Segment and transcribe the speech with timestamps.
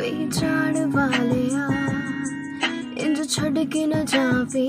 [0.00, 1.68] ਵੇ ਜਾਣ ਵਾਲਿਆ।
[2.98, 4.68] ਇੰਜ ਛੱਡ ਕੇ ਨਾ ਜਾਵੇ।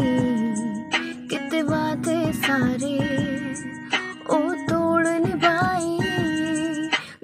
[1.28, 3.00] ਕਿਤੇ ਵਾਦੇ ਸਾਰੇ।
[4.30, 6.00] ਉਹ ਤੋੜ ਨਿਭਾਈ।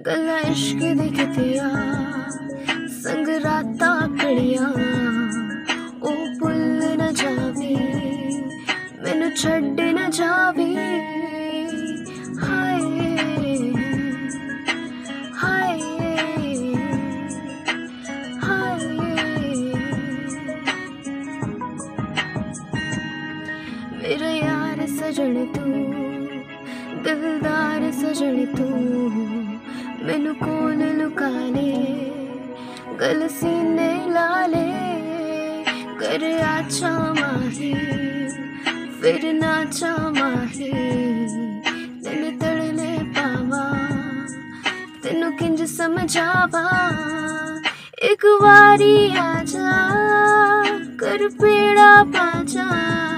[0.05, 1.69] ਗੱਲਾਂ ਇਸ਼ਕ ਦੇ ਕਿਤੇ ਆ
[3.03, 4.73] ਸੰਗ ਰਾਤਾਂ ਕੜੀਆਂ।
[6.01, 7.75] ਉਹ ਭੁੱਲ ਨਾ ਜਾਵੇ।
[9.03, 10.77] ਮੈਨੂੰ ਛੱਡ ਨਾ ਜਾਵੇ।
[24.07, 25.85] ਮੇਰਾ ਯਾਰ ਸਜਣ ਤੂੰ,
[27.03, 29.11] ਦਿਲਦਾਰ ਸਜਣ ਤੂੰ,
[30.05, 31.73] ਮੈਨੂੰ ਕੋਲ ਲੁਕਾ ਲੈ,
[33.01, 35.63] ਗਲ ਸੀਨੇ ਲਾ ਲੈ
[35.99, 37.73] ਕਰ ਆਛਾ ਮਾਹੀ
[39.01, 40.71] ਫਿਰ ਨਾ ਚਾਮਾਹੀ
[42.03, 43.65] ਦਿਲ ਤੜਲੇ ਪਾਵਾ,
[45.03, 46.65] ਤੈਨੂੰ ਕਿੰਜ ਸਮਝਾਵਾ,
[48.11, 49.77] ਇੱਕ ਵਾਰੀ ਆ ਜਾ,
[50.99, 53.16] ਕਰ ਪੀੜਾ ਪਾਜਾ ਕੋਈ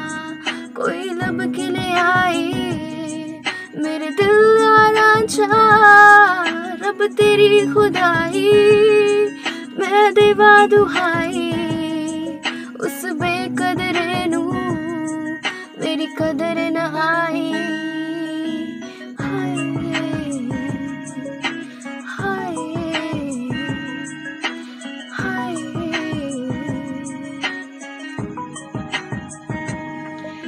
[3.90, 5.46] ਮੇਰੇ ਦਿਲ ਦਾ ਰਾਂਝਾ
[6.82, 8.52] ਰੱਬ ਤੇਰੀ ਖੁਦਾਈ
[9.80, 11.52] ਮੈਂ ਦੇਵਾ ਦੁਹਾਈ
[12.80, 13.89] ਉਸ ਬੇਕਦਰੇ